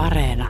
[0.00, 0.48] Areena.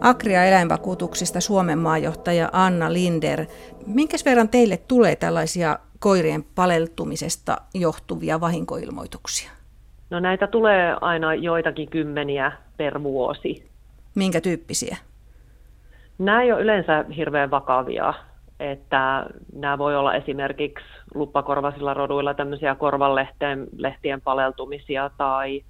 [0.00, 3.46] Akria eläinvakuutuksista Suomen maajohtaja Anna Linder.
[3.86, 9.50] Minkäs verran teille tulee tällaisia koirien paleltumisesta johtuvia vahinkoilmoituksia?
[10.10, 13.70] No näitä tulee aina joitakin kymmeniä per vuosi.
[14.14, 14.96] Minkä tyyppisiä?
[16.18, 18.14] Nämä ei ole yleensä hirveän vakavia,
[18.60, 20.84] että nämä voi olla esimerkiksi
[21.14, 25.64] luppakorvasilla roduilla tämmöisiä korvanlehtien lehtien paleltumisia tai,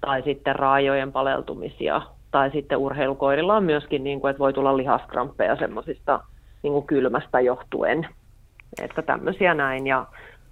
[0.00, 2.02] tai sitten raajojen paleltumisia.
[2.30, 6.20] Tai sitten urheilukoirilla on myöskin, niin kuin, että voi tulla lihaskramppeja semmoisista
[6.62, 8.08] niin kylmästä johtuen.
[8.82, 10.06] Että tämmöisiä näin ja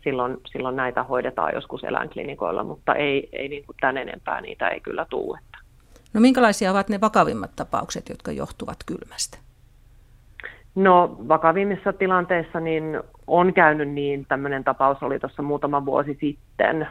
[0.05, 4.81] silloin, silloin näitä hoidetaan joskus eläinklinikoilla, mutta ei, ei niin kuin tämän enempää niitä ei
[4.81, 5.39] kyllä tule.
[6.15, 9.46] No minkälaisia ovat ne vakavimmat tapaukset, jotka johtuvat kylmästä?
[10.77, 16.89] No vakavimmissa tilanteissa niin on käynyt niin, tämmöinen tapaus oli tuossa muutama vuosi sitten.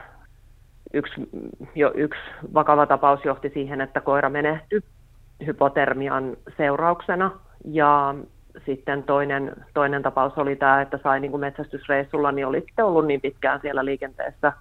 [0.94, 1.30] Yksi,
[1.76, 2.22] jo yksi
[2.54, 4.82] vakava tapaus johti siihen, että koira menehtyi
[5.46, 7.32] hypotermian seurauksena
[7.66, 8.16] ja
[8.66, 13.08] sitten toinen, toinen tapaus oli tämä, että sai niin kuin metsästysreissulla, niin oli sitten ollut
[13.08, 14.54] niin pitkään siellä liikenteessä,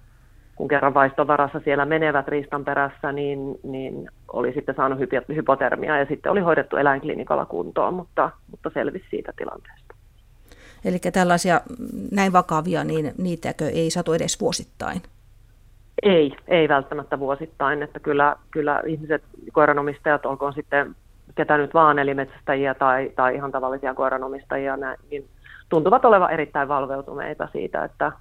[0.55, 4.99] kun kerran vaistovarassa siellä menevät riistan perässä, niin, niin oli sitten saanut
[5.35, 9.95] hypotermia ja sitten oli hoidettu eläinklinikalla kuntoon, mutta, mutta selvisi siitä tilanteesta.
[10.85, 11.61] Eli tällaisia
[12.11, 15.01] näin vakavia, niin niitäkö ei satu edes vuosittain?
[16.03, 20.95] Ei, ei välttämättä vuosittain, että kyllä, kyllä ihmiset, koiranomistajat, olkoon sitten
[21.35, 24.77] ketä nyt vaan, eli metsästäjiä tai, tai ihan tavallisia koiranomistajia,
[25.11, 25.27] niin
[25.69, 28.11] tuntuvat olevan erittäin valveutuneita siitä, että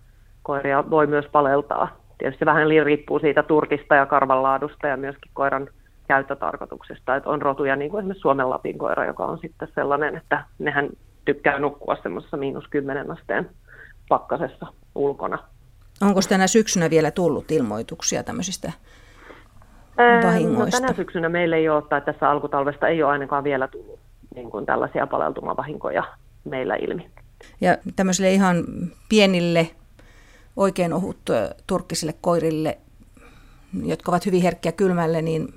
[0.42, 1.89] koiria voi myös paleltaa.
[2.18, 5.68] Tietysti vähän riippuu siitä turkista ja karvanlaadusta ja myöskin koiran
[6.08, 7.16] käyttötarkoituksesta.
[7.16, 10.88] Että on rotuja, niin kuin esimerkiksi Suomen Lapin koira, joka on sitten sellainen, että nehän
[11.24, 13.50] tykkää nukkua semmoisessa miinus kymmenen asteen
[14.08, 15.38] pakkasessa ulkona.
[16.02, 18.72] Onko tänä syksynä vielä tullut ilmoituksia tämmöisistä
[20.24, 20.80] vahingoista?
[20.80, 24.00] No, tänä syksynä meillä ei ole, tai tässä alkutalvesta ei ole ainakaan vielä tullut
[24.34, 26.05] niin kuin tällaisia paleltumavahinkoja
[26.45, 27.11] meillä ilmi.
[27.61, 28.64] Ja tämmöisille ihan
[29.08, 29.70] pienille,
[30.57, 31.18] oikein ohut
[31.67, 32.78] turkkisille koirille,
[33.84, 35.55] jotka ovat hyvin herkkiä kylmälle, niin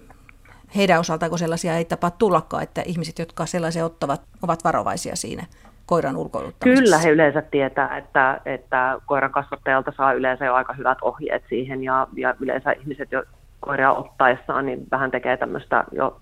[0.76, 5.46] heidän osaltaan sellaisia ei tapaa tullakaan, että ihmiset, jotka sellaisia ottavat, ovat varovaisia siinä
[5.86, 6.84] koiran ulkoiluttamisessa?
[6.84, 11.84] Kyllä he yleensä tietää, että, että koiran kasvattajalta saa yleensä jo aika hyvät ohjeet siihen
[11.84, 13.24] ja, ja yleensä ihmiset, jo
[13.60, 16.20] koiria ottaessaan, niin vähän tekee tämmöistä jo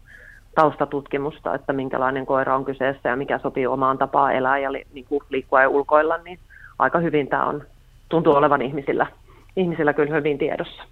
[0.56, 5.06] taustatutkimusta, että minkälainen koira on kyseessä ja mikä sopii omaan tapaan elää ja li, niin
[5.06, 6.40] kuin liikkua ja ulkoilla, niin
[6.80, 7.64] aika hyvin tämä on,
[8.10, 9.08] tuntuu olevan ihmisillä,
[9.56, 10.84] ihmisillä kyllä hyvin tiedossa.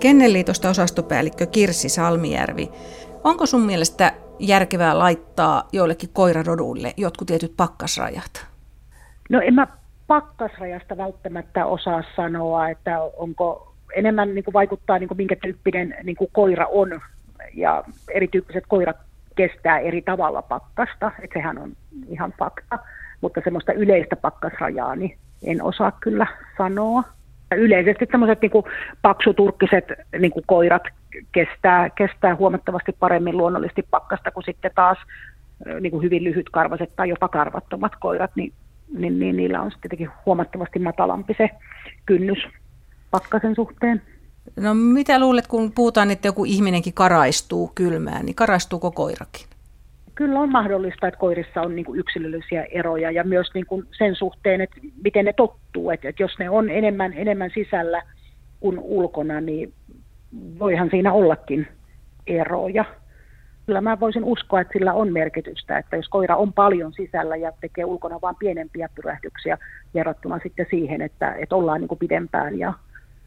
[0.00, 2.70] Kennelliitosta osastopäällikkö Kirsi Salmijärvi.
[3.24, 8.46] Onko sun mielestä järkevää laittaa joillekin koiraroduille jotkut tietyt pakkasrajat?
[9.30, 9.66] No en mä
[10.06, 16.16] pakkasrajasta välttämättä osaa sanoa, että onko enemmän niin kuin vaikuttaa niin kuin minkä tyyppinen niin
[16.16, 17.00] kuin koira on
[17.54, 17.84] ja
[18.14, 18.96] erityyppiset koirat
[19.36, 21.72] kestää eri tavalla pakkasta, että sehän on
[22.08, 22.78] ihan fakta,
[23.20, 26.26] mutta semmoista yleistä pakkasrajaa niin en osaa kyllä
[26.58, 27.17] sanoa.
[27.56, 28.64] Yleisesti tämmöiset niin
[29.02, 29.84] paksuturkkiset
[30.18, 30.82] niin kuin koirat
[31.32, 34.98] kestää, kestää huomattavasti paremmin luonnollisesti pakkasta kuin sitten taas
[35.80, 38.52] niin kuin hyvin lyhytkarvaiset tai jopa karvattomat koirat, niin
[38.96, 41.50] niin, niin niillä on tietenkin huomattavasti matalampi se
[42.06, 42.38] kynnys
[43.10, 44.02] pakkasen suhteen.
[44.56, 49.47] No mitä luulet, kun puhutaan, että joku ihminenkin karaistuu kylmään, niin karaistuuko koirakin?
[50.18, 54.14] Kyllä on mahdollista, että koirissa on niin kuin yksilöllisiä eroja ja myös niin kuin sen
[54.14, 55.90] suhteen, että miten ne tottuu.
[55.90, 58.02] Että, että jos ne on enemmän, enemmän sisällä
[58.60, 59.72] kuin ulkona, niin
[60.58, 61.66] voihan siinä ollakin
[62.26, 62.84] eroja
[63.66, 67.52] kyllä mä voisin uskoa, että sillä on merkitystä, että jos koira on paljon sisällä ja
[67.60, 69.58] tekee ulkona vain pienempiä pyrähdyksiä
[69.94, 72.72] verrattuna sitten siihen, että, että ollaan niin kuin pidempään ja,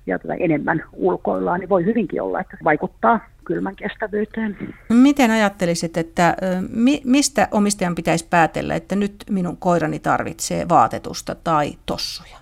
[0.08, 4.58] ja tota enemmän ulkoillaan, niin voi hyvinkin olla, että se vaikuttaa kylmän kestävyyteen.
[4.90, 6.36] Miten ajattelisit, että
[6.70, 12.38] mi, mistä omistajan pitäisi päätellä, että nyt minun koirani tarvitsee vaatetusta tai tossuja?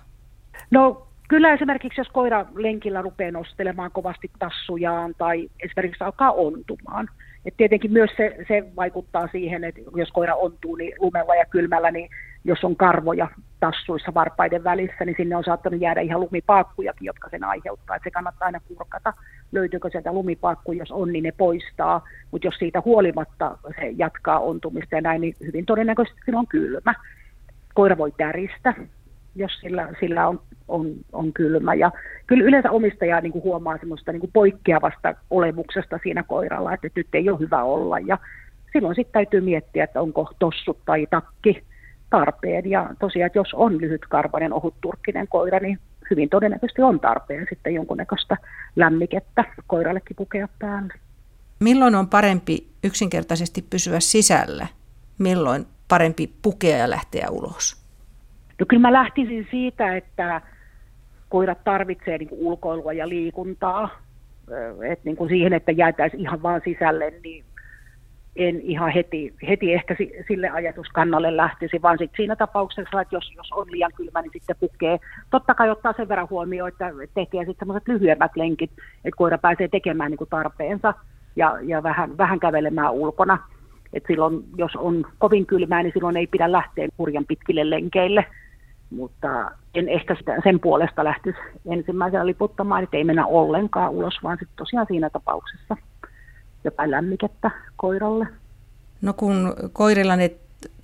[0.70, 7.08] No Kyllä esimerkiksi, jos koira lenkillä rupeaa nostelemaan kovasti tassujaan tai esimerkiksi alkaa ontumaan,
[7.44, 11.90] et tietenkin myös se, se vaikuttaa siihen, että jos koira ontuu niin lumella ja kylmällä,
[11.90, 12.10] niin
[12.44, 13.28] jos on karvoja
[13.60, 17.96] tassuissa varpaiden välissä, niin sinne on saattanut jäädä ihan lumipaakkujakin, jotka sen aiheuttaa.
[17.96, 19.12] Et se kannattaa aina kurkata,
[19.52, 22.08] löytyykö sieltä lumipaakku, jos on, niin ne poistaa.
[22.30, 26.94] Mutta jos siitä huolimatta se jatkaa ontumista ja näin, niin hyvin todennäköisesti sillä on kylmä.
[27.74, 28.74] Koira voi täristä,
[29.36, 31.74] jos sillä, sillä on, on, on kylmä.
[31.74, 31.92] Ja
[32.26, 37.08] kyllä yleensä omistaja niin kuin huomaa semmoista niin kuin poikkeavasta olemuksesta siinä koiralla, että nyt
[37.12, 37.98] ei ole hyvä olla.
[37.98, 38.18] Ja
[38.72, 41.62] silloin sitten täytyy miettiä, että onko tossut tai takki
[42.10, 42.70] tarpeen.
[42.70, 45.78] Ja tosiaan, että jos on lyhytkarvainen, ohutturkkinen koira, niin
[46.10, 48.36] hyvin todennäköisesti on tarpeen sitten jonkunnäköistä
[48.76, 50.94] lämmikettä koirallekin pukea päälle.
[51.60, 54.66] Milloin on parempi yksinkertaisesti pysyä sisällä?
[55.18, 57.82] Milloin parempi pukea ja lähteä ulos?
[58.60, 60.40] No kyllä mä lähtisin siitä, että
[61.28, 63.90] koirat tarvitsee niin ulkoilua ja liikuntaa.
[64.90, 67.44] Et niin kuin siihen, että jäätäisiin ihan vaan sisälle, niin
[68.48, 69.96] en ihan heti, heti ehkä
[70.28, 74.56] sille ajatuskannalle lähtisi, vaan sit siinä tapauksessa, että jos, jos on liian kylmä, niin sitten
[74.60, 74.98] pukee.
[75.30, 78.70] Totta kai ottaa sen verran huomioon, että tekee sitten sellaiset lyhyemmät lenkit,
[79.04, 80.94] että koira pääsee tekemään niin kuin tarpeensa
[81.36, 83.38] ja, ja vähän, vähän kävelemään ulkona.
[83.92, 88.24] Et silloin, jos on kovin kylmää, niin silloin ei pidä lähteä hurjan pitkille lenkeille.
[88.90, 94.36] Mutta en ehkä sitä, sen puolesta lähtisi ensimmäisenä liputtamaan, että ei mennä ollenkaan ulos, vaan
[94.38, 95.76] sitten tosiaan siinä tapauksessa
[96.64, 98.26] jotain lämmikettä koiralle.
[99.02, 100.30] No kun koirilla ne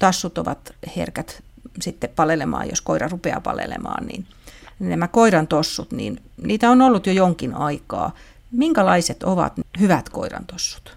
[0.00, 1.43] tassut ovat herkät
[1.81, 4.26] sitten palelemaan, jos koira rupeaa palelemaan, niin
[4.78, 8.14] nämä koiran tossut, niin niitä on ollut jo jonkin aikaa.
[8.52, 10.96] Minkälaiset ovat hyvät koiran tossut?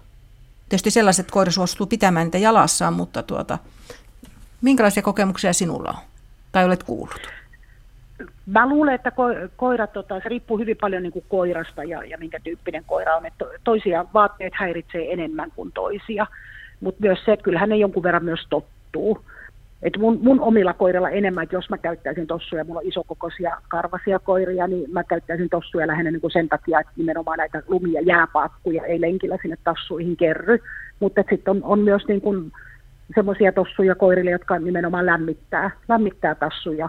[0.68, 3.58] Tietysti sellaiset koira suostuu pitämään niitä jalassaan, mutta tuota,
[4.60, 6.04] minkälaisia kokemuksia sinulla on?
[6.52, 7.39] Tai olet kuullut?
[8.50, 12.18] Mä luulen, että ko- koirat, tota, se riippuu hyvin paljon niin kuin koirasta ja, ja
[12.18, 13.26] minkä tyyppinen koira on.
[13.26, 16.26] Että toisia vaatteet häiritsee enemmän kuin toisia,
[16.80, 19.20] mutta myös se, että kyllähän ne jonkun verran myös tottuu.
[19.82, 24.18] Et mun, mun omilla koirilla enemmän, että jos mä käyttäisin tossuja, mulla on isokokoisia karvasia
[24.18, 28.84] koiria, niin mä käyttäisin tossuja lähinnä niin kuin sen takia, että nimenomaan näitä lumia jääpaakkuja
[28.84, 30.58] ei lenkillä sinne tassuihin kerry.
[31.00, 32.52] Mutta sitten on, on myös niin kuin
[33.14, 36.88] semmoisia tossuja koirille, jotka nimenomaan lämmittää, lämmittää tassuja.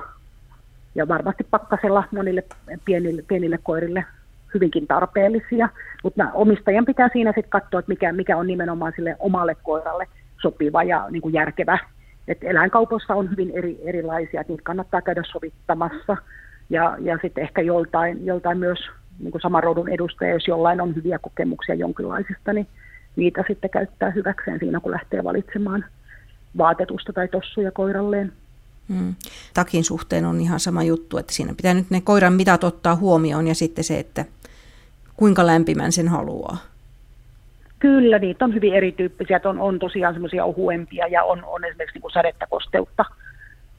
[0.95, 2.43] Ja varmasti pakkasella monille
[2.85, 4.05] pienille, pienille koirille
[4.53, 5.69] hyvinkin tarpeellisia.
[6.03, 10.07] Mutta omistajan pitää siinä sitten katsoa, että mikä, mikä on nimenomaan sille omalle koiralle
[10.41, 11.79] sopiva ja niin kuin järkevä
[12.27, 16.17] et eläinkaupoissa on hyvin eri, erilaisia, että niitä kannattaa käydä sovittamassa.
[16.69, 18.79] Ja, ja sitten ehkä joltain, joltain myös
[19.19, 22.67] niin kuin saman rodun edustaja, jos jollain on hyviä kokemuksia jonkinlaisista, niin
[23.15, 25.85] niitä sitten käyttää hyväkseen siinä, kun lähtee valitsemaan
[26.57, 28.31] vaatetusta tai tossuja koiralleen.
[28.89, 29.15] Hmm.
[29.53, 33.47] Takin suhteen on ihan sama juttu, että siinä pitää nyt ne koiran mitat ottaa huomioon
[33.47, 34.25] ja sitten se, että
[35.17, 36.57] kuinka lämpimän sen haluaa.
[37.79, 39.39] Kyllä, niitä on hyvin erityyppisiä.
[39.43, 43.05] On, on tosiaan semmoisia ohuempia ja on, on esimerkiksi niin kuin sadetta kosteutta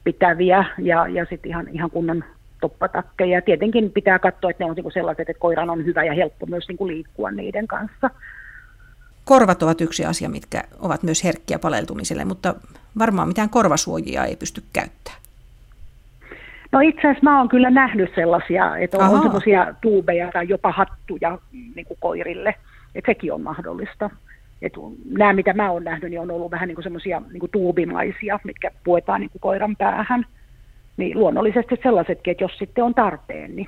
[0.03, 2.23] pitäviä ja, ja sitten ihan, ihan kunnon
[2.61, 3.41] toppatakkeja.
[3.41, 6.67] Tietenkin pitää katsoa, että ne on niin sellaiset, että koiran on hyvä ja helppo myös
[6.67, 8.09] niin kuin liikkua niiden kanssa.
[9.25, 12.55] Korvat ovat yksi asia, mitkä ovat myös herkkiä paleltumiselle, mutta
[12.99, 15.21] varmaan mitään korvasuojia ei pysty käyttämään.
[16.71, 20.71] No itse asiassa mä oon kyllä nähnyt sellaisia, että on, on semmoisia tuubeja tai jopa
[20.71, 22.55] hattuja niin kuin koirille–
[22.95, 24.09] että sekin on mahdollista.
[24.61, 24.73] Et
[25.09, 29.21] nämä, mitä mä oon nähnyt, niin on ollut vähän niin semmoisia niin tuubimaisia, mitkä puetaan
[29.21, 30.25] niin kuin koiran päähän.
[30.97, 33.67] Niin luonnollisesti sellaisetkin, että jos sitten on tarpeen, niin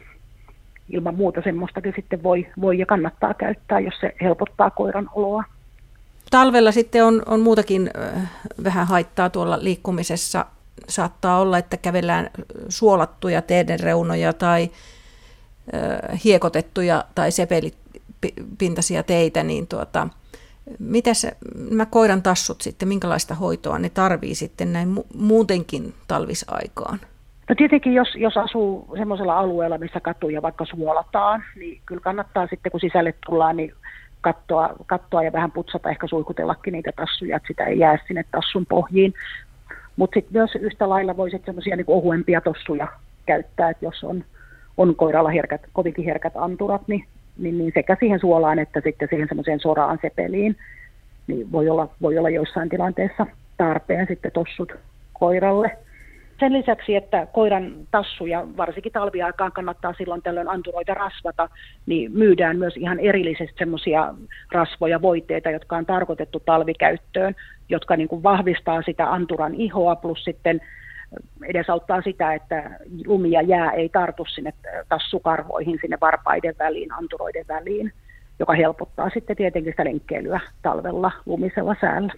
[0.89, 5.43] ilman muuta semmoistakin sitten voi, voi ja kannattaa käyttää, jos se helpottaa koiran oloa.
[6.31, 7.91] Talvella sitten on, on muutakin
[8.63, 10.45] vähän haittaa tuolla liikkumisessa.
[10.87, 12.29] Saattaa olla, että kävellään
[12.69, 14.69] suolattuja teiden reunoja tai
[16.23, 17.77] hiekotettuja tai sepelit,
[18.57, 20.07] pintaisia teitä, niin tuota,
[20.79, 21.27] mitäs
[21.69, 26.99] nämä koiran tassut sitten, minkälaista hoitoa ne tarvii sitten näin mu- muutenkin talvisaikaan?
[27.49, 32.71] No tietenkin, jos, jos asuu semmoisella alueella, missä katuja vaikka suolataan, niin kyllä kannattaa sitten,
[32.71, 33.73] kun sisälle tullaan, niin
[34.21, 38.65] katsoa, katsoa ja vähän putsata, ehkä suikutellakin niitä tassuja, että sitä ei jää sinne tassun
[38.65, 39.13] pohjiin.
[39.95, 42.87] Mutta sitten myös yhtä lailla voisit semmoisia niin ohuempia tossuja
[43.25, 44.23] käyttää, että jos on,
[44.77, 47.05] on koiralla herkät, kovinkin herkät anturat, niin
[47.37, 50.57] niin, niin sekä siihen suolaan että sitten siihen semmoiseen soraan sepeliin,
[51.27, 53.25] niin voi olla, voi olla joissain tilanteessa
[53.57, 54.73] tarpeen sitten tossut
[55.13, 55.77] koiralle.
[56.39, 61.49] Sen lisäksi, että koiran tassuja, varsinkin talviaikaan kannattaa silloin tällöin anturoita rasvata,
[61.85, 64.13] niin myydään myös ihan erillisesti semmoisia
[64.51, 67.35] rasvoja, voiteita, jotka on tarkoitettu talvikäyttöön,
[67.69, 70.61] jotka niin kuin vahvistaa sitä anturan ihoa, plus sitten
[71.45, 72.69] edesauttaa sitä, että
[73.05, 74.53] lumi ja jää ei tartu sinne
[74.89, 77.93] tassukarvoihin, sinne varpaiden väliin, anturoiden väliin,
[78.39, 82.13] joka helpottaa sitten tietenkin sitä lenkkeilyä talvella lumisella säällä.